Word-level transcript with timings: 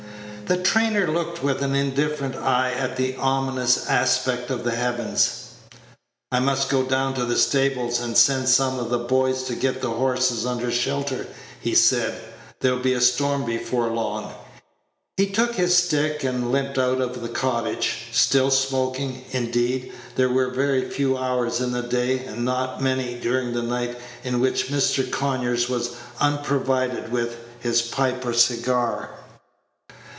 The 0.47 0.57
trainer 0.57 1.07
looked 1.07 1.41
with 1.41 1.61
an 1.63 1.75
indifferent 1.75 2.35
eye 2.35 2.73
at 2.77 2.97
the 2.97 3.15
ominous 3.15 3.87
aspect 3.87 4.49
of 4.49 4.65
the 4.65 4.75
heavens. 4.75 5.45
"I 6.29 6.41
must 6.41 6.67
go 6.69 6.83
down 6.83 7.13
to 7.13 7.23
the 7.23 7.37
stables, 7.37 8.01
and 8.01 8.17
send 8.17 8.49
some 8.49 8.77
of 8.77 8.89
the 8.89 8.97
boys 8.99 9.43
to 9.43 9.55
get 9.55 9.81
the 9.81 9.91
horses 9.91 10.45
under 10.45 10.69
shelter," 10.69 11.25
he 11.61 11.73
said; 11.73 12.19
"there'll 12.59 12.79
be 12.81 12.91
a 12.91 12.99
storm 12.99 13.45
before 13.45 13.87
long." 13.91 14.33
He 15.15 15.27
took 15.27 15.55
his 15.55 15.77
stick 15.77 16.21
and 16.25 16.51
limped 16.51 16.77
out 16.77 16.99
of 16.99 17.21
the 17.21 17.29
cottage, 17.29 17.99
still 18.11 18.51
smoking; 18.51 19.23
indeed, 19.31 19.93
there 20.17 20.27
were 20.29 20.49
very 20.49 20.89
few 20.89 21.17
hours 21.17 21.61
in 21.61 21.71
the 21.71 21.81
day, 21.83 22.25
and 22.25 22.43
not 22.43 22.81
many 22.81 23.15
during 23.15 23.53
the 23.53 23.63
night, 23.63 23.97
in 24.25 24.41
which 24.41 24.67
Mr. 24.67 25.09
Conyers 25.09 25.69
was 25.69 25.91
unprovided 26.19 27.09
with 27.09 27.37
his 27.61 27.81
pipe 27.81 28.25
or 28.25 28.33
cigar. 28.33 29.11